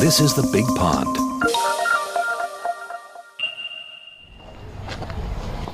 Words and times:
This 0.00 0.20
is 0.20 0.32
The 0.32 0.48
Big 0.52 0.64
Pond. 0.76 1.16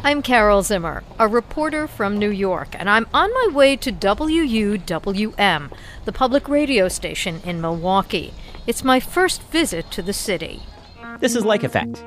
I'm 0.02 0.22
Carole 0.22 0.62
Zimmer, 0.62 1.04
a 1.18 1.28
reporter 1.28 1.86
from 1.86 2.18
New 2.18 2.30
York, 2.30 2.74
and 2.78 2.88
I'm 2.88 3.06
on 3.12 3.34
my 3.34 3.54
way 3.54 3.76
to 3.76 3.92
WUWM, 3.92 5.70
the 6.06 6.12
public 6.12 6.48
radio 6.48 6.88
station 6.88 7.42
in 7.44 7.60
Milwaukee. 7.60 8.32
It's 8.66 8.82
my 8.82 8.98
first 8.98 9.42
visit 9.42 9.90
to 9.90 10.00
the 10.00 10.14
city. 10.14 10.62
This 11.20 11.36
is 11.36 11.44
Lake 11.44 11.62
Effect. 11.62 12.02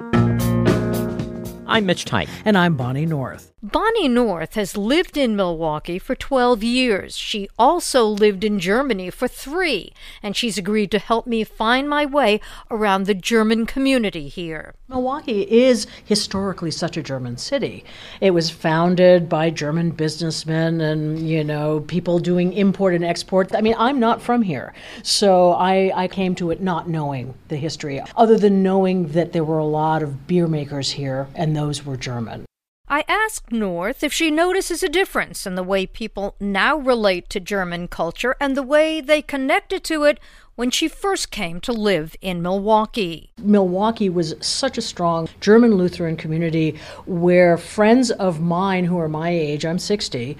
I'm 1.67 1.85
Mitch 1.85 2.05
Teich. 2.05 2.29
And 2.45 2.57
I'm 2.57 2.77
Bonnie 2.77 3.05
North. 3.05 3.51
Bonnie 3.61 4.07
North 4.07 4.53
has 4.53 4.77
lived 4.77 5.17
in 5.17 5.35
Milwaukee 5.35 5.99
for 5.99 6.15
12 6.15 6.63
years. 6.63 7.17
She 7.17 7.49
also 7.59 8.05
lived 8.05 8.45
in 8.45 8.59
Germany 8.59 9.09
for 9.09 9.27
three, 9.27 9.91
and 10.23 10.35
she's 10.35 10.57
agreed 10.57 10.91
to 10.91 10.99
help 10.99 11.27
me 11.27 11.43
find 11.43 11.89
my 11.89 12.05
way 12.05 12.39
around 12.71 13.05
the 13.05 13.13
German 13.13 13.65
community 13.65 14.29
here. 14.29 14.75
Milwaukee 14.89 15.41
is 15.41 15.85
historically 16.05 16.71
such 16.71 16.95
a 16.95 17.03
German 17.03 17.35
city. 17.35 17.83
It 18.21 18.31
was 18.31 18.49
founded 18.49 19.27
by 19.27 19.49
German 19.49 19.91
businessmen 19.91 20.79
and, 20.79 21.27
you 21.27 21.43
know, 21.43 21.81
people 21.81 22.19
doing 22.19 22.53
import 22.53 22.93
and 22.93 23.03
export. 23.03 23.53
I 23.53 23.59
mean, 23.59 23.75
I'm 23.77 23.99
not 23.99 24.21
from 24.21 24.43
here, 24.43 24.73
so 25.03 25.51
I, 25.51 25.91
I 25.93 26.07
came 26.07 26.35
to 26.35 26.51
it 26.51 26.61
not 26.61 26.87
knowing 26.87 27.33
the 27.49 27.57
history, 27.57 28.01
other 28.15 28.37
than 28.37 28.63
knowing 28.63 29.09
that 29.09 29.33
there 29.33 29.43
were 29.43 29.57
a 29.57 29.65
lot 29.65 30.03
of 30.03 30.25
beer 30.25 30.47
makers 30.47 30.91
here, 30.91 31.27
and 31.35 31.53
those 31.53 31.85
were 31.85 31.97
German. 31.97 32.45
I 32.87 33.03
asked 33.09 33.51
North 33.51 34.01
if 34.01 34.13
she 34.13 34.31
notices 34.31 34.81
a 34.81 34.87
difference 34.87 35.45
in 35.45 35.55
the 35.55 35.63
way 35.63 35.85
people 35.85 36.35
now 36.39 36.77
relate 36.77 37.29
to 37.31 37.41
German 37.41 37.89
culture 37.89 38.37
and 38.39 38.55
the 38.55 38.63
way 38.63 39.01
they 39.01 39.21
connected 39.21 39.83
to 39.83 40.05
it 40.05 40.21
when 40.57 40.71
she 40.71 40.87
first 40.87 41.29
came 41.29 41.61
to 41.61 41.71
live 41.71 42.15
in 42.19 42.41
Milwaukee. 42.41 43.31
Milwaukee 43.37 44.09
was 44.09 44.33
such 44.41 44.75
a 44.75 44.81
strong 44.81 45.29
German 45.39 45.75
Lutheran 45.75 46.17
community 46.17 46.79
where 47.05 47.59
friends 47.59 48.09
of 48.09 48.41
mine 48.41 48.83
who 48.83 48.97
are 48.97 49.07
my 49.07 49.29
age, 49.29 49.67
I'm 49.67 49.77
60, 49.77 50.35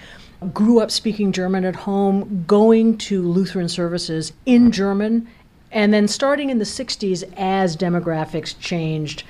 grew 0.54 0.80
up 0.80 0.90
speaking 0.90 1.32
German 1.32 1.66
at 1.66 1.76
home, 1.76 2.44
going 2.48 2.98
to 2.98 3.22
Lutheran 3.22 3.70
services 3.70 4.34
in 4.48 4.72
German, 4.72 5.28
and 5.72 5.94
then 5.94 6.08
starting 6.08 6.50
in 6.50 6.58
the 6.58 6.66
60s 6.66 7.24
as 7.38 7.78
demographics 7.78 8.60
changed 8.60 9.24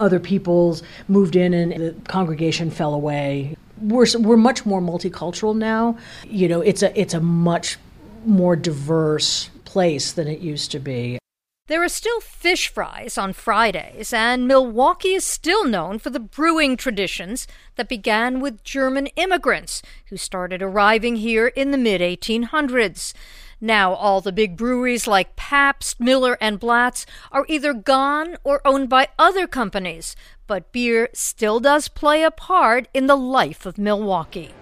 other 0.00 0.18
peoples 0.18 0.82
moved 1.06 1.36
in 1.36 1.54
and 1.54 1.72
the 1.80 1.94
congregation 2.08 2.70
fell 2.70 2.94
away. 2.94 3.56
We're, 3.80 4.06
we're 4.18 4.36
much 4.36 4.66
more 4.66 4.80
multicultural 4.80 5.56
now. 5.56 5.96
You 6.26 6.48
know, 6.48 6.60
it's 6.60 6.82
a, 6.82 6.98
it's 6.98 7.14
a 7.14 7.20
much 7.20 7.78
more 8.26 8.56
diverse 8.56 9.50
place 9.64 10.12
than 10.12 10.28
it 10.28 10.40
used 10.40 10.70
to 10.72 10.78
be. 10.78 11.18
There 11.66 11.82
are 11.82 11.88
still 11.88 12.20
fish 12.20 12.68
fries 12.68 13.16
on 13.16 13.32
Fridays, 13.32 14.12
and 14.12 14.46
Milwaukee 14.46 15.14
is 15.14 15.24
still 15.24 15.64
known 15.64 15.98
for 15.98 16.10
the 16.10 16.20
brewing 16.20 16.76
traditions 16.76 17.46
that 17.76 17.88
began 17.88 18.40
with 18.40 18.62
German 18.62 19.06
immigrants 19.16 19.80
who 20.08 20.18
started 20.18 20.60
arriving 20.60 21.16
here 21.16 21.46
in 21.46 21.70
the 21.70 21.78
mid 21.78 22.02
1800s. 22.02 23.14
Now, 23.62 23.94
all 23.94 24.20
the 24.20 24.30
big 24.30 24.58
breweries 24.58 25.06
like 25.06 25.36
Pabst, 25.36 25.98
Miller, 25.98 26.36
and 26.38 26.60
Blatz 26.60 27.06
are 27.32 27.46
either 27.48 27.72
gone 27.72 28.36
or 28.44 28.60
owned 28.66 28.90
by 28.90 29.08
other 29.18 29.46
companies, 29.46 30.14
but 30.46 30.70
beer 30.70 31.08
still 31.14 31.60
does 31.60 31.88
play 31.88 32.22
a 32.22 32.30
part 32.30 32.88
in 32.92 33.06
the 33.06 33.16
life 33.16 33.64
of 33.64 33.78
Milwaukee. 33.78 34.52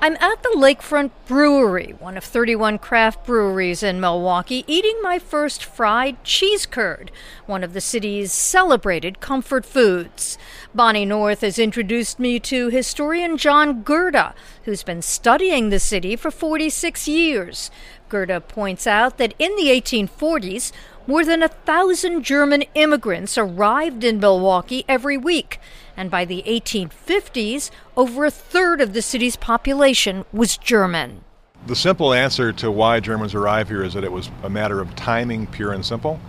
I'm 0.00 0.14
at 0.20 0.44
the 0.44 0.54
Lakefront 0.56 1.10
Brewery, 1.26 1.92
one 1.98 2.16
of 2.16 2.22
31 2.22 2.78
craft 2.78 3.26
breweries 3.26 3.82
in 3.82 4.00
Milwaukee, 4.00 4.64
eating 4.68 4.96
my 5.02 5.18
first 5.18 5.64
fried 5.64 6.22
cheese 6.22 6.66
curd, 6.66 7.10
one 7.46 7.64
of 7.64 7.72
the 7.72 7.80
city's 7.80 8.32
celebrated 8.32 9.18
comfort 9.18 9.66
foods. 9.66 10.38
Bonnie 10.72 11.04
North 11.04 11.40
has 11.40 11.58
introduced 11.58 12.20
me 12.20 12.38
to 12.38 12.68
historian 12.68 13.36
John 13.36 13.82
Gurda, 13.82 14.34
who's 14.62 14.84
been 14.84 15.02
studying 15.02 15.70
the 15.70 15.80
city 15.80 16.14
for 16.14 16.30
46 16.30 17.08
years. 17.08 17.68
Gurda 18.08 18.40
points 18.46 18.86
out 18.86 19.18
that 19.18 19.34
in 19.40 19.56
the 19.56 19.66
1840s, 19.66 20.70
more 21.08 21.24
than 21.24 21.42
a 21.42 21.48
thousand 21.48 22.22
German 22.22 22.62
immigrants 22.74 23.36
arrived 23.36 24.04
in 24.04 24.20
Milwaukee 24.20 24.84
every 24.88 25.18
week 25.18 25.58
and 25.98 26.12
by 26.12 26.24
the 26.24 26.44
1850s, 26.46 27.70
over 27.96 28.24
a 28.24 28.30
third 28.30 28.80
of 28.80 28.92
the 28.92 29.02
city's 29.02 29.34
population 29.34 30.24
was 30.32 30.56
German. 30.56 31.24
The 31.66 31.74
simple 31.74 32.14
answer 32.14 32.52
to 32.52 32.70
why 32.70 33.00
Germans 33.00 33.34
arrived 33.34 33.68
here 33.68 33.82
is 33.82 33.94
that 33.94 34.04
it 34.04 34.12
was 34.12 34.30
a 34.44 34.48
matter 34.48 34.80
of 34.80 34.94
timing, 34.94 35.48
pure 35.48 35.72
and 35.72 35.84
simple. 35.84 36.20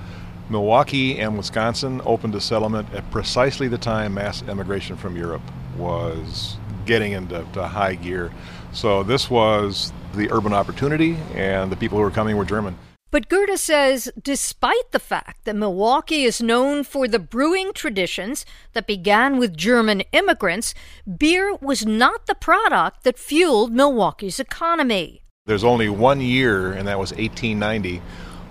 Milwaukee 0.49 1.19
and 1.19 1.37
Wisconsin 1.37 2.01
opened 2.03 2.33
a 2.33 2.41
settlement 2.41 2.91
at 2.95 3.09
precisely 3.11 3.67
the 3.67 3.77
time 3.77 4.15
mass 4.15 4.41
immigration 4.41 4.97
from 4.97 5.15
Europe 5.15 5.43
was 5.77 6.57
getting 6.87 7.11
into 7.11 7.43
high 7.67 7.93
gear. 7.93 8.31
So 8.73 9.03
this 9.03 9.29
was 9.29 9.93
the 10.15 10.31
urban 10.31 10.51
opportunity, 10.51 11.15
and 11.35 11.71
the 11.71 11.75
people 11.75 11.99
who 11.99 12.03
were 12.03 12.09
coming 12.09 12.35
were 12.35 12.45
German. 12.45 12.75
But 13.11 13.27
Gurda 13.27 13.57
says 13.57 14.11
despite 14.21 14.91
the 14.91 14.99
fact 14.99 15.45
that 15.45 15.55
Milwaukee 15.55 16.25
is 16.25 16.41
known 16.41 16.83
for 16.83 17.07
the 17.07 17.17
brewing 17.17 17.73
traditions 17.73 18.45
that 18.73 18.85
began 18.85 19.39
with 19.39 19.57
German 19.57 20.01
immigrants, 20.11 20.75
beer 21.17 21.55
was 21.55 21.85
not 21.85 22.27
the 22.27 22.35
product 22.35 23.03
that 23.03 23.17
fueled 23.17 23.71
Milwaukee's 23.71 24.39
economy. 24.39 25.23
There's 25.47 25.63
only 25.63 25.89
one 25.89 26.21
year, 26.21 26.71
and 26.71 26.87
that 26.87 26.99
was 26.99 27.11
1890, 27.11 27.99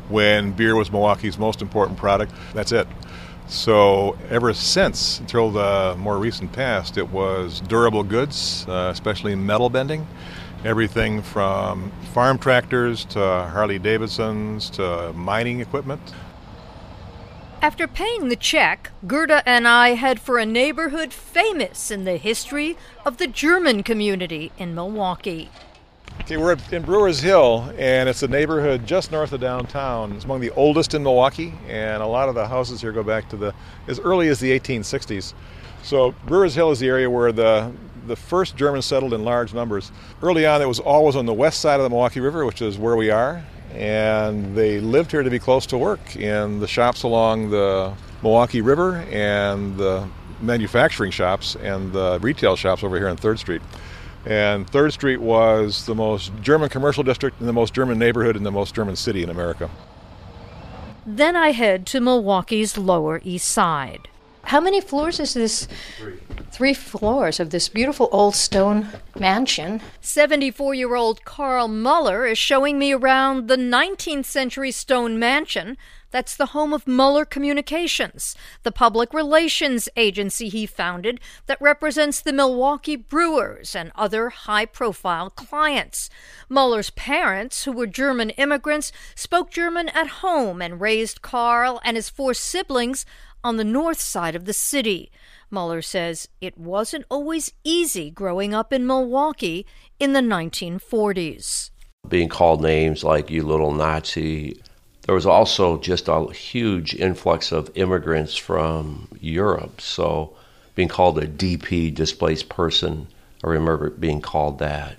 when 0.08 0.50
beer 0.52 0.74
was 0.74 0.90
Milwaukee's 0.90 1.38
most 1.38 1.62
important 1.62 1.96
product. 1.96 2.32
That's 2.52 2.72
it. 2.72 2.88
So, 3.46 4.18
ever 4.28 4.52
since, 4.52 5.20
until 5.20 5.50
the 5.50 5.94
more 5.96 6.18
recent 6.18 6.52
past, 6.52 6.98
it 6.98 7.08
was 7.08 7.60
durable 7.60 8.02
goods, 8.02 8.66
uh, 8.68 8.90
especially 8.92 9.36
metal 9.36 9.70
bending 9.70 10.06
everything 10.64 11.22
from 11.22 11.90
farm 12.12 12.38
tractors 12.38 13.04
to 13.06 13.18
Harley 13.18 13.78
Davidsons 13.78 14.70
to 14.70 15.12
mining 15.12 15.60
equipment. 15.60 16.00
After 17.60 17.88
paying 17.88 18.28
the 18.28 18.36
check, 18.36 18.90
Gurda 19.06 19.42
and 19.44 19.66
I 19.66 19.90
head 19.90 20.20
for 20.20 20.38
a 20.38 20.46
neighborhood 20.46 21.12
famous 21.12 21.90
in 21.90 22.04
the 22.04 22.16
history 22.16 22.76
of 23.04 23.16
the 23.16 23.26
German 23.26 23.82
community 23.82 24.52
in 24.58 24.74
Milwaukee. 24.74 25.50
Okay, 26.20 26.36
we're 26.36 26.56
in 26.72 26.82
Brewers 26.82 27.20
Hill, 27.20 27.72
and 27.78 28.08
it's 28.08 28.22
a 28.22 28.28
neighborhood 28.28 28.86
just 28.86 29.10
north 29.10 29.32
of 29.32 29.40
downtown. 29.40 30.12
It's 30.12 30.24
among 30.24 30.40
the 30.40 30.50
oldest 30.50 30.94
in 30.94 31.02
Milwaukee, 31.02 31.54
and 31.68 32.02
a 32.02 32.06
lot 32.06 32.28
of 32.28 32.34
the 32.34 32.46
houses 32.46 32.80
here 32.80 32.92
go 32.92 33.02
back 33.02 33.28
to 33.30 33.36
the 33.36 33.54
as 33.86 33.98
early 34.00 34.28
as 34.28 34.38
the 34.38 34.58
1860s. 34.58 35.32
So 35.82 36.12
Brewers 36.26 36.54
Hill 36.54 36.70
is 36.70 36.80
the 36.80 36.88
area 36.88 37.08
where 37.08 37.32
the 37.32 37.72
the 38.08 38.16
first 38.16 38.56
Germans 38.56 38.86
settled 38.86 39.14
in 39.14 39.22
large 39.24 39.54
numbers. 39.54 39.92
Early 40.22 40.46
on, 40.46 40.60
it 40.60 40.66
was 40.66 40.80
always 40.80 41.14
on 41.14 41.26
the 41.26 41.34
west 41.34 41.60
side 41.60 41.78
of 41.78 41.84
the 41.84 41.90
Milwaukee 41.90 42.20
River, 42.20 42.44
which 42.44 42.60
is 42.60 42.78
where 42.78 42.96
we 42.96 43.10
are, 43.10 43.44
and 43.72 44.56
they 44.56 44.80
lived 44.80 45.10
here 45.10 45.22
to 45.22 45.30
be 45.30 45.38
close 45.38 45.66
to 45.66 45.78
work 45.78 46.16
in 46.16 46.60
the 46.60 46.66
shops 46.66 47.02
along 47.02 47.50
the 47.50 47.92
Milwaukee 48.22 48.60
River 48.60 48.96
and 49.10 49.76
the 49.76 50.08
manufacturing 50.40 51.10
shops 51.10 51.56
and 51.56 51.92
the 51.92 52.18
retail 52.20 52.56
shops 52.56 52.82
over 52.82 52.96
here 52.96 53.08
on 53.08 53.16
3rd 53.16 53.38
Street. 53.38 53.62
And 54.26 54.66
3rd 54.70 54.92
Street 54.92 55.20
was 55.20 55.86
the 55.86 55.94
most 55.94 56.32
German 56.42 56.68
commercial 56.68 57.02
district 57.02 57.40
and 57.40 57.48
the 57.48 57.52
most 57.52 57.72
German 57.74 57.98
neighborhood 57.98 58.36
and 58.36 58.44
the 58.44 58.50
most 58.50 58.74
German 58.74 58.96
city 58.96 59.22
in 59.22 59.30
America. 59.30 59.70
Then 61.06 61.36
I 61.36 61.52
head 61.52 61.86
to 61.86 62.00
Milwaukee's 62.00 62.76
Lower 62.76 63.20
East 63.24 63.48
Side. 63.48 64.08
How 64.44 64.60
many 64.60 64.80
floors 64.80 65.20
is 65.20 65.34
this? 65.34 65.68
Three. 65.96 66.18
Three 66.50 66.74
floors 66.74 67.38
of 67.38 67.50
this 67.50 67.68
beautiful 67.68 68.08
old 68.10 68.34
stone 68.34 68.88
mansion. 69.18 69.80
74 70.00 70.74
year 70.74 70.94
old 70.94 71.24
Carl 71.24 71.68
Mueller 71.68 72.26
is 72.26 72.38
showing 72.38 72.78
me 72.78 72.92
around 72.92 73.48
the 73.48 73.56
19th 73.56 74.24
century 74.24 74.70
stone 74.70 75.18
mansion 75.18 75.76
that's 76.10 76.34
the 76.34 76.46
home 76.46 76.72
of 76.72 76.86
Mueller 76.86 77.26
Communications, 77.26 78.34
the 78.62 78.72
public 78.72 79.12
relations 79.12 79.90
agency 79.94 80.48
he 80.48 80.64
founded 80.64 81.20
that 81.46 81.60
represents 81.60 82.20
the 82.20 82.32
Milwaukee 82.32 82.96
Brewers 82.96 83.76
and 83.76 83.92
other 83.94 84.30
high 84.30 84.64
profile 84.64 85.28
clients. 85.28 86.08
Mueller's 86.48 86.90
parents, 86.90 87.64
who 87.64 87.72
were 87.72 87.86
German 87.86 88.30
immigrants, 88.30 88.90
spoke 89.14 89.50
German 89.50 89.90
at 89.90 90.08
home 90.22 90.62
and 90.62 90.80
raised 90.80 91.20
Carl 91.20 91.78
and 91.84 91.96
his 91.96 92.08
four 92.08 92.32
siblings 92.32 93.04
on 93.44 93.58
the 93.58 93.64
north 93.64 94.00
side 94.00 94.34
of 94.34 94.46
the 94.46 94.52
city. 94.54 95.10
Mueller 95.50 95.82
says 95.82 96.28
it 96.40 96.58
wasn't 96.58 97.04
always 97.08 97.52
easy 97.64 98.10
growing 98.10 98.54
up 98.54 98.72
in 98.72 98.86
Milwaukee 98.86 99.66
in 99.98 100.12
the 100.12 100.20
1940s. 100.20 101.70
Being 102.08 102.28
called 102.28 102.62
names 102.62 103.04
like 103.04 103.30
you 103.30 103.42
little 103.42 103.72
Nazi. 103.72 104.60
There 105.02 105.14
was 105.14 105.26
also 105.26 105.78
just 105.78 106.08
a 106.08 106.30
huge 106.32 106.94
influx 106.94 107.50
of 107.50 107.70
immigrants 107.74 108.36
from 108.36 109.08
Europe. 109.20 109.80
So 109.80 110.36
being 110.74 110.88
called 110.88 111.18
a 111.18 111.26
DP, 111.26 111.94
displaced 111.94 112.48
person, 112.48 113.08
I 113.42 113.48
remember 113.48 113.90
being 113.90 114.20
called 114.20 114.58
that 114.58 114.98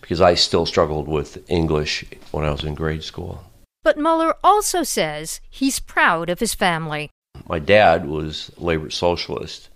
because 0.00 0.20
I 0.22 0.34
still 0.34 0.64
struggled 0.64 1.06
with 1.06 1.44
English 1.50 2.04
when 2.30 2.44
I 2.44 2.50
was 2.50 2.64
in 2.64 2.74
grade 2.74 3.04
school. 3.04 3.44
But 3.82 3.98
Mueller 3.98 4.34
also 4.42 4.82
says 4.82 5.40
he's 5.50 5.80
proud 5.80 6.30
of 6.30 6.40
his 6.40 6.54
family. 6.54 7.10
My 7.48 7.58
dad 7.58 8.06
was 8.06 8.50
labor 8.58 8.90
socialist 8.90 9.68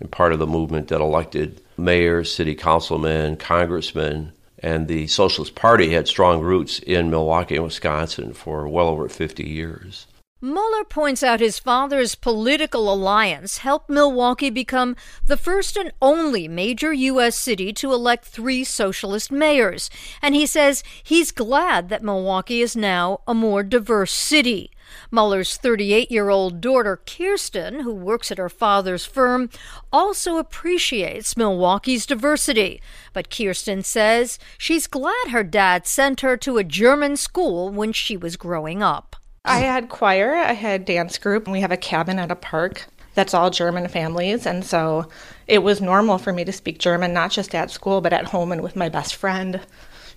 and 0.00 0.10
part 0.10 0.32
of 0.32 0.38
the 0.38 0.46
movement 0.46 0.88
that 0.88 1.00
elected 1.00 1.60
mayors, 1.76 2.32
city 2.32 2.54
councilmen, 2.54 3.36
congressmen, 3.36 4.32
and 4.60 4.88
the 4.88 5.06
Socialist 5.06 5.54
Party 5.54 5.90
had 5.90 6.08
strong 6.08 6.40
roots 6.40 6.78
in 6.78 7.10
Milwaukee 7.10 7.58
Wisconsin 7.58 8.32
for 8.32 8.66
well 8.66 8.88
over 8.88 9.08
50 9.08 9.46
years. 9.46 10.06
Mueller 10.40 10.84
points 10.84 11.24
out 11.24 11.40
his 11.40 11.58
father's 11.58 12.14
political 12.14 12.92
alliance 12.92 13.58
helped 13.58 13.90
Milwaukee 13.90 14.50
become 14.50 14.94
the 15.26 15.36
first 15.36 15.76
and 15.76 15.90
only 16.00 16.46
major 16.46 16.92
U.S. 16.92 17.36
city 17.36 17.72
to 17.72 17.92
elect 17.92 18.24
three 18.24 18.62
socialist 18.62 19.32
mayors, 19.32 19.90
and 20.22 20.36
he 20.36 20.46
says 20.46 20.84
he's 21.02 21.32
glad 21.32 21.88
that 21.88 22.04
Milwaukee 22.04 22.60
is 22.60 22.76
now 22.76 23.20
a 23.26 23.34
more 23.34 23.64
diverse 23.64 24.12
city. 24.12 24.70
Mueller's 25.10 25.56
38 25.56 26.08
year 26.08 26.28
old 26.28 26.60
daughter, 26.60 27.00
Kirsten, 27.04 27.80
who 27.80 27.92
works 27.92 28.30
at 28.30 28.38
her 28.38 28.48
father's 28.48 29.04
firm, 29.04 29.50
also 29.92 30.36
appreciates 30.36 31.36
Milwaukee's 31.36 32.06
diversity. 32.06 32.80
But 33.12 33.28
Kirsten 33.28 33.82
says 33.82 34.38
she's 34.56 34.86
glad 34.86 35.30
her 35.30 35.42
dad 35.42 35.88
sent 35.88 36.20
her 36.20 36.36
to 36.36 36.58
a 36.58 36.64
German 36.64 37.16
school 37.16 37.70
when 37.70 37.92
she 37.92 38.16
was 38.16 38.36
growing 38.36 38.84
up. 38.84 39.16
I 39.44 39.60
had 39.60 39.88
choir, 39.88 40.34
I 40.34 40.52
had 40.52 40.84
dance 40.84 41.18
group, 41.18 41.44
and 41.44 41.52
we 41.52 41.60
have 41.60 41.72
a 41.72 41.76
cabin 41.76 42.18
at 42.18 42.30
a 42.30 42.36
park 42.36 42.86
that's 43.18 43.34
all 43.34 43.50
German 43.50 43.88
families. 43.88 44.46
And 44.46 44.64
so 44.64 45.08
it 45.48 45.64
was 45.64 45.80
normal 45.80 46.18
for 46.18 46.32
me 46.32 46.44
to 46.44 46.52
speak 46.52 46.78
German, 46.78 47.12
not 47.12 47.32
just 47.32 47.52
at 47.52 47.68
school, 47.68 48.00
but 48.00 48.12
at 48.12 48.26
home 48.26 48.52
and 48.52 48.62
with 48.62 48.76
my 48.76 48.88
best 48.88 49.16
friend, 49.16 49.60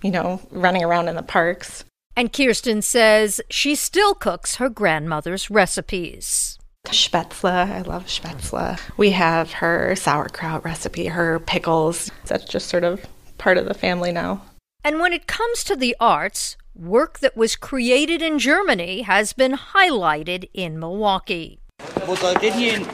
you 0.04 0.12
know, 0.12 0.40
running 0.52 0.84
around 0.84 1.08
in 1.08 1.16
the 1.16 1.24
parks. 1.24 1.84
And 2.16 2.32
Kirsten 2.32 2.84
says 2.84 3.42
she 3.50 3.74
still 3.74 4.14
cooks 4.14 4.58
her 4.58 4.70
grandmother's 4.70 5.50
recipes. 5.50 6.60
Spätzle, 6.86 7.72
I 7.72 7.82
love 7.82 8.06
spätzle. 8.06 8.80
We 8.98 9.12
have 9.12 9.54
her 9.54 9.96
sauerkraut 9.96 10.64
recipe, 10.64 11.08
her 11.08 11.40
pickles. 11.40 12.12
That's 12.28 12.46
just 12.46 12.70
sort 12.70 12.84
of 12.84 13.04
part 13.40 13.58
of 13.58 13.66
the 13.66 13.74
family 13.74 14.12
now. 14.12 14.44
And 14.84 15.00
when 15.00 15.12
it 15.12 15.26
comes 15.26 15.64
to 15.64 15.76
the 15.76 15.96
arts, 16.00 16.56
Work 16.74 17.20
that 17.20 17.36
was 17.36 17.58
created 17.58 18.22
in 18.22 18.40
Germany 18.40 19.02
has 19.02 19.34
been 19.34 19.58
highlighted 19.76 20.50
in 20.54 20.80
Milwaukee. 20.80 21.60
Wo 22.08 22.16
seid 22.16 22.42
ihr 22.42 22.54
hin? 22.54 22.88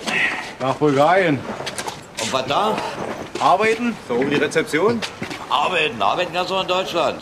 Nach 0.60 0.76
Bulgarien. 0.80 1.38
Und 2.20 2.34
was 2.34 2.48
da? 2.48 2.76
Arbeiten, 3.40 3.96
so 4.08 4.16
um 4.16 4.32
die 4.32 4.38
Rezeption. 4.38 5.00
Arbeiten, 5.52 6.02
arbeiten 6.02 6.34
kannst 6.34 6.50
du 6.50 6.56
in 6.60 6.68
Deutschland. 6.68 7.22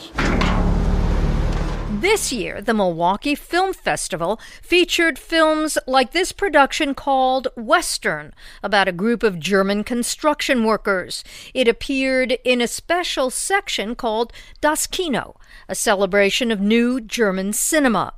This 2.05 2.31
year, 2.31 2.61
the 2.61 2.75
Milwaukee 2.75 3.33
Film 3.33 3.73
Festival 3.73 4.39
featured 4.61 5.17
films 5.17 5.75
like 5.87 6.11
this 6.11 6.31
production 6.31 6.93
called 6.93 7.47
Western, 7.57 8.31
about 8.61 8.87
a 8.87 8.91
group 8.91 9.23
of 9.23 9.39
German 9.39 9.83
construction 9.83 10.65
workers. 10.65 11.23
It 11.55 11.67
appeared 11.67 12.37
in 12.43 12.61
a 12.61 12.67
special 12.67 13.31
section 13.31 13.95
called 13.95 14.31
Das 14.61 14.85
Kino, 14.85 15.39
a 15.67 15.73
celebration 15.73 16.51
of 16.51 16.59
new 16.61 17.01
German 17.01 17.53
cinema. 17.53 18.13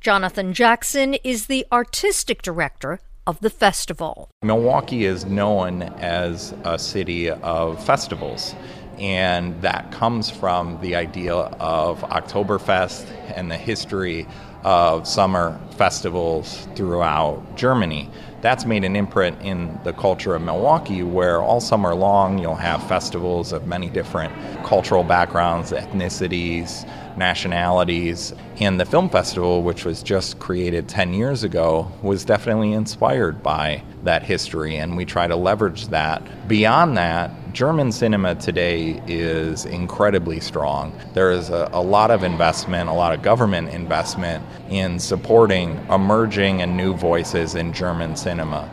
Jonathan 0.00 0.54
Jackson 0.54 1.14
is 1.24 1.46
the 1.46 1.66
artistic 1.72 2.42
director 2.42 3.00
of 3.26 3.40
the 3.40 3.50
festival. 3.50 4.30
Milwaukee 4.42 5.04
is 5.04 5.24
known 5.24 5.82
as 5.98 6.54
a 6.62 6.78
city 6.78 7.28
of 7.28 7.84
festivals 7.84 8.54
and 9.02 9.60
that 9.62 9.90
comes 9.90 10.30
from 10.30 10.80
the 10.80 10.94
idea 10.94 11.34
of 11.34 12.00
Oktoberfest 12.02 13.04
and 13.34 13.50
the 13.50 13.56
history 13.56 14.28
of 14.62 15.08
summer 15.08 15.58
festivals 15.76 16.68
throughout 16.76 17.56
Germany. 17.56 18.08
That's 18.42 18.64
made 18.64 18.84
an 18.84 18.94
imprint 18.94 19.40
in 19.42 19.76
the 19.82 19.92
culture 19.92 20.36
of 20.36 20.42
Milwaukee, 20.42 21.02
where 21.02 21.42
all 21.42 21.60
summer 21.60 21.96
long 21.96 22.38
you'll 22.38 22.54
have 22.54 22.80
festivals 22.86 23.52
of 23.52 23.66
many 23.66 23.90
different 23.90 24.32
cultural 24.64 25.02
backgrounds, 25.02 25.72
ethnicities, 25.72 26.88
nationalities. 27.16 28.32
And 28.60 28.78
the 28.78 28.84
film 28.84 29.10
festival, 29.10 29.62
which 29.62 29.84
was 29.84 30.00
just 30.00 30.38
created 30.38 30.88
10 30.88 31.12
years 31.12 31.42
ago, 31.42 31.90
was 32.02 32.24
definitely 32.24 32.72
inspired 32.72 33.42
by 33.42 33.82
that 34.04 34.22
history, 34.22 34.76
and 34.76 34.96
we 34.96 35.04
try 35.04 35.26
to 35.26 35.34
leverage 35.36 35.88
that. 35.88 36.22
Beyond 36.46 36.96
that, 36.96 37.32
German 37.52 37.92
cinema 37.92 38.34
today 38.34 39.02
is 39.06 39.66
incredibly 39.66 40.40
strong. 40.40 40.98
There 41.12 41.30
is 41.30 41.50
a, 41.50 41.68
a, 41.72 41.82
lot 41.82 42.10
of 42.10 42.22
investment, 42.22 42.88
a 42.88 42.92
lot 42.94 43.12
of 43.12 43.22
government 43.22 43.68
investment 43.68 44.42
in 44.70 44.98
supporting 44.98 45.78
emerging 45.90 46.62
and 46.62 46.76
new 46.76 46.94
voices 46.94 47.54
in 47.54 47.74
German 47.74 48.16
cinema. 48.16 48.70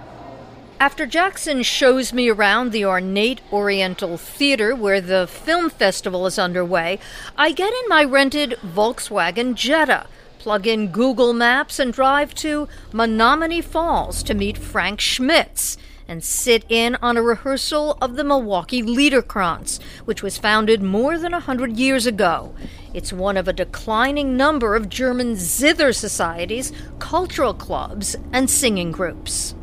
After 0.79 1.05
Jackson 1.05 1.61
shows 1.63 2.13
me 2.13 2.29
around 2.29 2.71
the 2.71 2.85
ornate 2.85 3.41
Oriental 3.51 4.17
Theater 4.17 4.73
where 4.73 5.01
the 5.01 5.27
film 5.27 5.69
festival 5.69 6.25
is 6.25 6.39
underway, 6.39 6.99
I 7.37 7.51
get 7.51 7.73
in 7.73 7.89
my 7.89 8.05
rented 8.05 8.51
Volkswagen 8.65 9.55
Jetta, 9.55 10.07
plug 10.37 10.65
in 10.65 10.87
Google 10.87 11.33
Maps, 11.33 11.79
and 11.79 11.91
drive 11.91 12.33
to 12.35 12.69
Menomonee 12.93 13.61
Falls 13.61 14.23
to 14.23 14.33
meet 14.33 14.57
Frank 14.57 15.01
Schmitz 15.01 15.77
and 16.09 16.23
sit 16.23 16.65
in 16.67 16.95
on 16.95 17.15
a 17.15 17.21
rehearsal 17.21 17.97
of 18.01 18.15
the 18.15 18.23
Milwaukee 18.23 18.81
Liederkranz, 18.81 19.79
which 20.05 20.23
was 20.23 20.39
founded 20.39 20.81
more 20.81 21.19
than 21.19 21.35
a 21.35 21.39
hundred 21.39 21.77
years 21.77 22.07
ago. 22.07 22.53
It's 22.93 23.13
one 23.13 23.37
of 23.37 23.47
a 23.47 23.53
declining 23.53 24.35
number 24.35 24.75
of 24.75 24.89
German 24.89 25.35
zither 25.35 25.93
societies, 25.93 26.73
cultural 26.97 27.53
clubs, 27.53 28.15
and 28.33 28.49
singing 28.49 28.91
groups. 28.91 29.53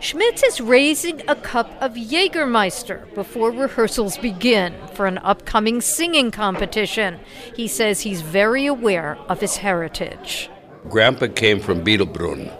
Schmitz 0.00 0.42
is 0.44 0.60
raising 0.60 1.22
a 1.26 1.34
cup 1.34 1.70
of 1.80 1.94
Jägermeister 1.94 3.12
before 3.14 3.50
rehearsals 3.50 4.18
begin 4.18 4.74
for 4.94 5.06
an 5.06 5.18
upcoming 5.18 5.80
singing 5.80 6.30
competition. 6.30 7.18
He 7.56 7.66
says 7.66 8.02
he's 8.02 8.20
very 8.20 8.66
aware 8.66 9.16
of 9.28 9.40
his 9.40 9.56
heritage. 9.56 10.50
Grandpa 10.88 11.26
came 11.28 11.58
from 11.58 11.82
Biedelbrunn. 11.84 12.52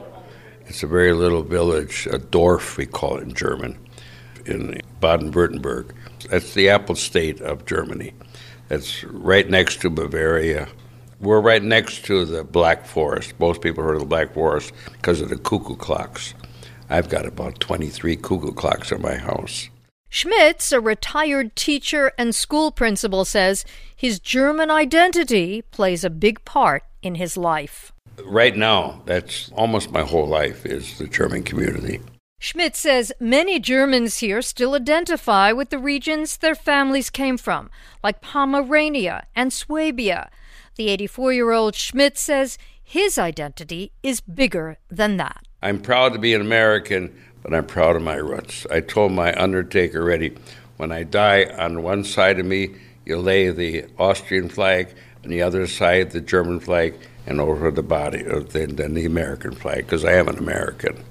It's 0.69 0.83
a 0.83 0.87
very 0.87 1.13
little 1.13 1.43
village, 1.43 2.07
a 2.11 2.19
Dorf, 2.19 2.77
we 2.77 2.87
call 2.87 3.17
it 3.17 3.23
in 3.23 3.35
German, 3.35 3.79
in 4.47 4.81
Baden 5.01 5.33
Württemberg. 5.33 5.93
That's 6.31 6.55
the 6.55 6.69
apple 6.69 6.95
state 6.95 7.41
of 7.41 7.65
Germany. 7.65 8.13
That's 8.69 9.03
right 9.05 9.49
next 9.49 9.81
to 9.81 9.91
Bavaria, 9.91 10.69
we're 11.21 11.41
right 11.41 11.63
next 11.63 12.05
to 12.05 12.25
the 12.25 12.45
Black 12.45 12.87
Forest. 12.87 13.35
Most 13.41 13.61
people 13.61 13.83
heard 13.83 13.97
of 13.97 14.03
the 14.03 14.07
Black 14.07 14.35
Forest 14.35 14.73
because 14.93 15.21
of 15.21 15.31
the 15.31 15.37
cuckoo 15.37 15.75
clocks. 15.75 16.35
I've 16.89 17.09
got 17.09 17.27
about 17.27 17.59
23 17.61 18.17
cuckoo 18.17 18.53
clocks 18.53 18.93
in 18.93 19.03
my 19.03 19.17
house. 19.17 19.69
Schmitz, 20.09 20.73
a 20.73 20.81
retired 20.81 21.57
teacher 21.57 22.13
and 22.17 22.35
school 22.35 22.71
principal, 22.71 23.25
says 23.25 23.65
his 23.95 24.21
German 24.21 24.71
identity 24.71 25.63
plays 25.63 26.05
a 26.05 26.11
big 26.11 26.45
part 26.45 26.85
in 27.03 27.17
his 27.17 27.37
life. 27.37 27.93
Right 28.25 28.57
now, 28.57 29.03
that's 29.07 29.51
almost 29.53 29.91
my 29.91 30.03
whole 30.03 30.27
life 30.27 30.67
is 30.67 30.99
the 30.99 31.07
German 31.07 31.43
community. 31.43 32.01
Schmitz 32.41 32.79
says 32.79 33.13
many 33.19 33.59
Germans 33.59 34.19
here 34.19 34.43
still 34.43 34.75
identify 34.75 35.51
with 35.51 35.71
the 35.71 35.79
regions 35.79 36.37
their 36.37 36.55
families 36.55 37.11
came 37.11 37.37
from, 37.37 37.69
like 38.03 38.21
Pomerania 38.21 39.27
and 39.35 39.53
Swabia. 39.53 40.31
The 40.77 40.89
84 40.89 41.33
year 41.33 41.51
old 41.51 41.75
Schmitz 41.75 42.21
says 42.21 42.57
his 42.83 43.19
identity 43.19 43.93
is 44.03 44.21
bigger 44.21 44.79
than 44.89 45.17
that. 45.17 45.45
I'm 45.61 45.81
proud 45.81 46.13
to 46.13 46.21
be 46.21 46.33
an 46.35 46.41
American, 46.41 47.13
but 47.43 47.53
I'm 47.53 47.67
proud 47.67 47.97
of 47.97 48.03
my 48.03 48.15
roots. 48.15 48.67
I 48.71 48.81
told 48.81 49.13
my 49.13 49.35
undertaker 49.35 50.01
already 50.01 50.37
when 50.77 50.93
I 50.93 51.03
die, 51.03 51.45
on 51.59 51.83
one 51.83 52.05
side 52.05 52.39
of 52.39 52.47
me, 52.47 52.77
you 53.05 53.19
lay 53.19 53.51
the 53.51 53.87
Austrian 53.99 54.49
flag, 54.49 54.95
on 55.25 55.31
the 55.31 55.43
other 55.43 55.67
side, 55.67 56.13
the 56.13 56.21
German 56.21 56.61
flag, 56.61 56.95
and 57.29 57.41
over 57.41 57.71
the 57.71 57.83
body, 57.83 58.23
then 58.23 58.95
the 58.95 59.05
American 59.05 59.53
flag, 59.53 59.85
because 59.85 60.05
I 60.05 60.15
am 60.15 60.29
an 60.29 60.39
American. 60.39 61.05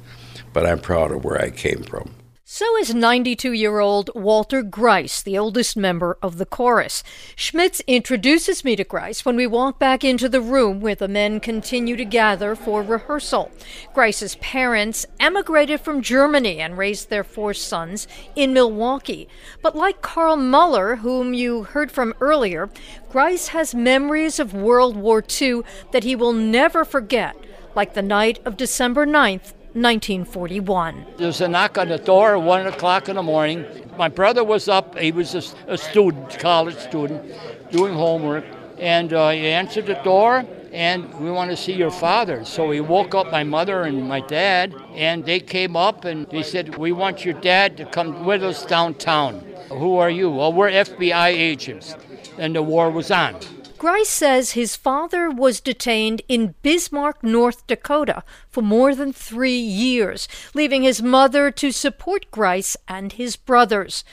But 0.52 0.66
I'm 0.66 0.80
proud 0.80 1.12
of 1.12 1.24
where 1.24 1.40
I 1.40 1.52
came 1.52 1.84
from. 1.84 2.12
So 2.50 2.78
is 2.78 2.96
92 2.96 3.52
year 3.52 3.80
old 3.80 4.10
Walter 4.16 4.64
Grice, 4.64 5.22
the 5.22 5.38
oldest 5.38 5.76
member 5.76 6.18
of 6.22 6.38
the 6.38 6.46
chorus. 6.46 7.04
Schmitz 7.36 7.82
introduces 7.88 8.64
me 8.64 8.78
to 8.78 8.86
Grice 8.86 9.26
when 9.26 9.36
we 9.36 9.46
walk 9.46 9.80
back 9.80 10.06
into 10.06 10.30
the 10.30 10.40
room 10.40 10.80
where 10.80 10.96
the 10.96 11.10
men 11.10 11.42
continue 11.42 11.98
to 11.98 12.06
gather 12.06 12.56
for 12.56 12.82
rehearsal. 12.82 13.52
Grice's 13.94 14.36
parents 14.36 15.06
emigrated 15.20 15.82
from 15.82 16.02
Germany 16.02 16.62
and 16.62 16.78
raised 16.78 17.10
their 17.10 17.26
four 17.26 17.54
sons 17.54 18.08
in 18.34 18.54
Milwaukee. 18.54 19.28
But 19.62 19.76
like 19.76 20.02
Carl 20.02 20.38
Mueller, 20.38 20.96
whom 20.96 21.34
you 21.34 21.64
heard 21.64 21.92
from 21.92 22.14
earlier, 22.22 22.70
Grice 23.10 23.50
has 23.50 23.76
memories 23.76 24.40
of 24.40 24.54
World 24.54 24.96
War 24.96 25.22
II 25.22 25.64
that 25.92 26.06
he 26.06 26.16
will 26.16 26.32
never 26.32 26.86
forget, 26.86 27.36
like 27.76 27.94
the 27.94 28.02
night 28.02 28.40
of 28.46 28.56
December 28.56 29.06
9th, 29.06 29.52
1941. 29.82 31.06
There 31.18 31.28
was 31.28 31.42
a 31.42 31.48
knock 31.48 31.78
on 31.78 31.90
the 31.90 31.98
door 31.98 32.36
at 32.36 32.42
1 32.42 32.68
o'clock 32.68 33.10
in 33.10 33.16
the 33.16 33.24
morning. 33.24 33.66
My 33.98 34.10
brother 34.10 34.44
was 34.44 34.68
up. 34.68 34.98
He 34.98 35.12
was 35.12 35.36
a, 35.36 35.44
a 35.72 35.78
student, 35.78 36.38
college 36.40 36.78
student, 36.78 37.34
doing 37.72 37.94
homework. 37.94 38.46
and 38.80 39.14
uh, 39.14 39.30
he 39.30 39.48
answered 39.48 39.86
the 39.88 40.00
door 40.04 40.46
and 40.72 41.12
we 41.20 41.32
want 41.32 41.50
to 41.50 41.58
see 41.58 41.74
your 41.74 41.92
father. 41.92 42.44
So 42.46 42.72
he 42.72 42.80
woke 42.82 43.16
up 43.16 43.32
my 43.32 43.44
mother 43.44 43.84
and 43.84 44.08
my 44.08 44.20
dad, 44.20 44.76
and 44.94 45.26
they 45.26 45.40
came 45.40 45.76
up 45.76 46.06
and 46.06 46.28
they 46.28 46.44
said, 46.44 46.78
We 46.78 46.92
want 46.92 47.26
your 47.26 47.34
dad 47.34 47.78
to 47.78 47.86
come 47.86 48.26
with 48.26 48.44
us 48.44 48.66
downtown. 48.66 49.40
Who 49.70 49.96
are 49.98 50.10
you? 50.10 50.30
Well, 50.30 50.54
we're 50.54 50.70
FBI 50.70 51.30
agents. 51.30 51.96
And 52.38 52.56
the 52.56 52.62
war 52.62 52.92
was 52.92 53.10
on. 53.10 53.40
Grice 53.78 54.10
says 54.10 54.52
his 54.52 54.76
father 54.76 55.30
was 55.30 55.62
detained 55.62 56.24
in 56.28 56.56
Bismarck, 56.64 57.24
North 57.24 57.68
Dakota 57.68 58.24
for 58.50 58.64
more 58.64 58.96
than 58.96 59.14
three 59.14 59.60
years, 59.60 60.28
leaving 60.56 60.82
his 60.82 61.04
mother 61.04 61.52
to 61.52 61.72
support 61.72 62.32
Grice 62.32 62.76
and 62.88 63.14
his 63.14 63.36
brothers. 63.36 64.04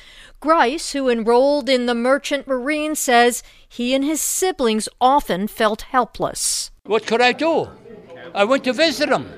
Grice, 0.41 0.93
who 0.93 1.09
enrolled 1.09 1.71
in 1.71 1.87
the 1.87 1.95
Merchant 1.95 2.47
Marine, 2.47 2.95
says 2.95 3.43
he 3.67 3.95
and 3.95 4.05
his 4.05 4.21
siblings 4.21 4.87
often 5.01 5.49
felt 5.49 5.83
helpless. 5.83 6.71
What 6.85 7.07
could 7.07 7.23
I 7.23 7.33
do? 7.33 7.69
I 8.35 8.45
went 8.45 8.65
to 8.65 8.75
visit 8.75 9.09
him. 9.09 9.33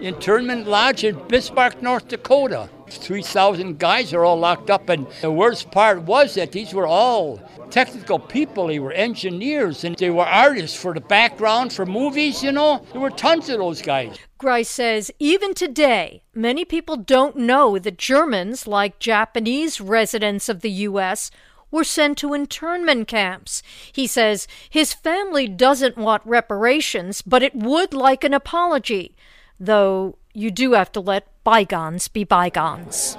Internment 0.00 0.66
Lodge 0.66 1.04
in 1.04 1.28
Bismarck, 1.28 1.82
North 1.82 2.08
Dakota. 2.08 2.70
3,000 2.96 3.78
guys 3.78 4.12
are 4.12 4.24
all 4.24 4.38
locked 4.38 4.70
up, 4.70 4.88
and 4.88 5.06
the 5.20 5.30
worst 5.30 5.70
part 5.70 6.02
was 6.02 6.34
that 6.34 6.52
these 6.52 6.72
were 6.72 6.86
all 6.86 7.40
technical 7.70 8.18
people. 8.18 8.68
They 8.68 8.78
were 8.78 8.92
engineers 8.92 9.84
and 9.84 9.96
they 9.96 10.10
were 10.10 10.24
artists 10.24 10.80
for 10.80 10.94
the 10.94 11.00
background 11.00 11.72
for 11.72 11.86
movies, 11.86 12.42
you 12.42 12.52
know. 12.52 12.84
There 12.92 13.00
were 13.00 13.10
tons 13.10 13.48
of 13.48 13.58
those 13.58 13.82
guys. 13.82 14.18
Grice 14.38 14.70
says 14.70 15.10
even 15.18 15.54
today, 15.54 16.22
many 16.34 16.64
people 16.64 16.96
don't 16.96 17.36
know 17.36 17.78
that 17.78 17.98
Germans, 17.98 18.66
like 18.66 18.98
Japanese 18.98 19.80
residents 19.80 20.48
of 20.48 20.60
the 20.60 20.70
U.S., 20.70 21.30
were 21.70 21.84
sent 21.84 22.16
to 22.18 22.32
internment 22.32 23.08
camps. 23.08 23.62
He 23.92 24.06
says 24.06 24.48
his 24.70 24.94
family 24.94 25.46
doesn't 25.46 25.98
want 25.98 26.22
reparations, 26.24 27.20
but 27.20 27.42
it 27.42 27.54
would 27.54 27.92
like 27.92 28.24
an 28.24 28.32
apology, 28.32 29.14
though 29.60 30.16
you 30.38 30.52
do 30.52 30.72
have 30.72 30.92
to 30.92 31.00
let 31.00 31.26
bygones 31.42 32.06
be 32.06 32.22
bygones. 32.22 33.18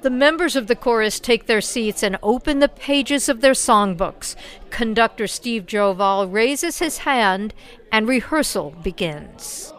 The 0.00 0.10
members 0.10 0.56
of 0.56 0.66
the 0.66 0.74
chorus 0.74 1.20
take 1.20 1.46
their 1.46 1.60
seats 1.60 2.02
and 2.02 2.18
open 2.22 2.58
the 2.58 2.68
pages 2.68 3.28
of 3.28 3.42
their 3.42 3.52
songbooks. 3.52 4.34
Conductor 4.70 5.26
Steve 5.26 5.66
Joval 5.66 6.28
raises 6.28 6.78
his 6.78 6.98
hand 6.98 7.52
and 7.92 8.08
rehearsal 8.08 8.70
begins. 8.82 9.72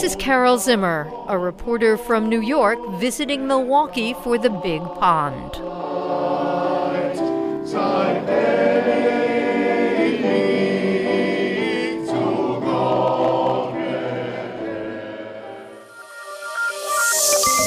This 0.00 0.12
is 0.12 0.16
Carole 0.16 0.56
Zimmer, 0.56 1.12
a 1.28 1.38
reporter 1.38 1.98
from 1.98 2.30
New 2.30 2.40
York 2.40 2.78
visiting 2.92 3.46
Milwaukee 3.46 4.14
for 4.14 4.38
the 4.38 4.48
Big 4.48 4.80
Pond. 4.80 5.52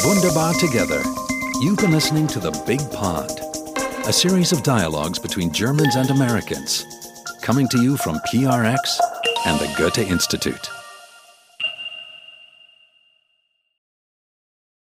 Wunderbar 0.03 0.53
Together. 0.55 1.03
You've 1.61 1.77
been 1.77 1.91
listening 1.91 2.25
to 2.29 2.39
The 2.39 2.63
Big 2.65 2.79
Pond, 2.91 3.29
a 4.07 4.11
series 4.11 4.51
of 4.51 4.63
dialogues 4.63 5.19
between 5.19 5.53
Germans 5.53 5.95
and 5.95 6.09
Americans, 6.09 6.83
coming 7.43 7.67
to 7.67 7.83
you 7.83 7.95
from 7.95 8.19
PRX 8.33 8.79
and 9.45 9.59
the 9.59 9.71
Goethe 9.77 9.99
Institute. 9.99 10.67